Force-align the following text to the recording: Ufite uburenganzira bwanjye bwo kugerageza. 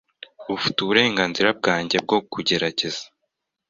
Ufite 0.55 0.77
uburenganzira 0.81 1.49
bwanjye 1.59 1.95
bwo 2.05 2.17
kugerageza. 2.31 3.03